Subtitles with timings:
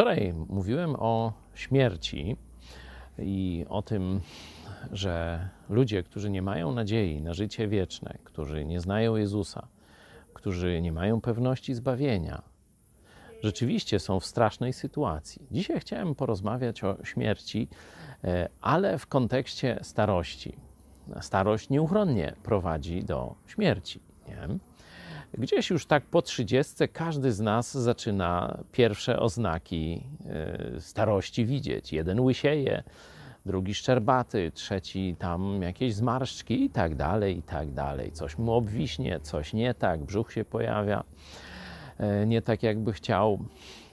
[0.00, 2.36] Wczoraj mówiłem o śmierci
[3.18, 4.20] i o tym,
[4.92, 9.68] że ludzie, którzy nie mają nadziei na życie wieczne, którzy nie znają Jezusa,
[10.34, 12.42] którzy nie mają pewności zbawienia,
[13.42, 15.46] rzeczywiście są w strasznej sytuacji.
[15.50, 17.68] Dzisiaj chciałem porozmawiać o śmierci,
[18.24, 20.56] e, ale w kontekście starości.
[21.20, 24.09] Starość nieuchronnie prowadzi do śmierci.
[25.38, 31.92] Gdzieś już tak po trzydziestce każdy z nas zaczyna pierwsze oznaki e, starości widzieć.
[31.92, 32.82] Jeden łysieje,
[33.46, 38.12] drugi szczerbaty, trzeci tam jakieś zmarszczki i tak dalej, i tak dalej.
[38.12, 41.04] Coś mu obwiśnie, coś nie tak, brzuch się pojawia
[41.98, 43.44] e, nie tak jakby chciał.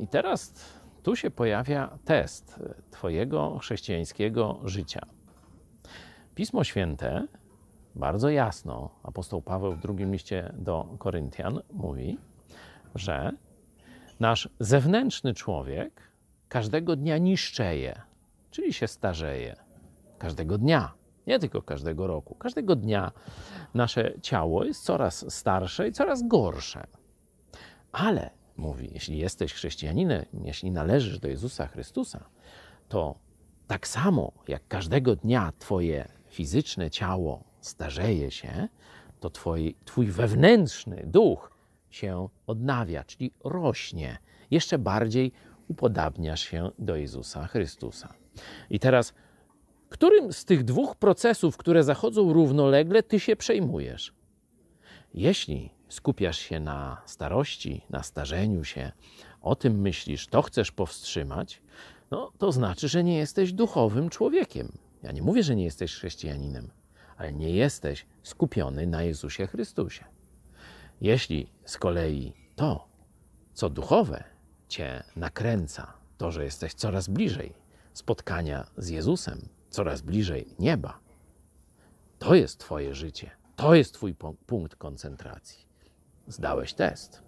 [0.00, 0.54] I teraz
[1.02, 5.06] tu się pojawia test Twojego chrześcijańskiego życia.
[6.34, 7.26] Pismo Święte
[7.94, 12.18] bardzo jasno apostoł Paweł w drugim liście do Koryntian mówi,
[12.94, 13.32] że
[14.20, 16.02] nasz zewnętrzny człowiek
[16.48, 18.00] każdego dnia niszczeje,
[18.50, 19.56] czyli się starzeje.
[20.18, 20.92] Każdego dnia,
[21.26, 22.34] nie tylko każdego roku.
[22.34, 23.12] Każdego dnia
[23.74, 26.86] nasze ciało jest coraz starsze i coraz gorsze.
[27.92, 32.24] Ale, mówi, jeśli jesteś chrześcijaninem, jeśli należysz do Jezusa Chrystusa,
[32.88, 33.14] to
[33.66, 38.68] tak samo jak każdego dnia Twoje fizyczne ciało starzeje się,
[39.20, 41.50] to twoi, twój wewnętrzny duch
[41.90, 44.18] się odnawia, czyli rośnie.
[44.50, 45.32] Jeszcze bardziej
[45.68, 48.14] upodabniasz się do Jezusa Chrystusa.
[48.70, 49.14] I teraz,
[49.88, 54.14] którym z tych dwóch procesów, które zachodzą równolegle, ty się przejmujesz?
[55.14, 58.92] Jeśli skupiasz się na starości, na starzeniu się,
[59.40, 61.62] o tym myślisz, to chcesz powstrzymać,
[62.10, 64.72] no to znaczy, że nie jesteś duchowym człowiekiem.
[65.02, 66.70] Ja nie mówię, że nie jesteś chrześcijaninem
[67.22, 70.04] ale nie jesteś skupiony na Jezusie Chrystusie.
[71.00, 72.88] Jeśli z kolei to,
[73.52, 74.24] co duchowe,
[74.68, 77.54] cię nakręca, to, że jesteś coraz bliżej
[77.92, 80.98] spotkania z Jezusem, coraz bliżej nieba,
[82.18, 84.14] to jest Twoje życie, to jest Twój
[84.46, 85.66] punkt koncentracji.
[86.26, 87.22] Zdałeś test.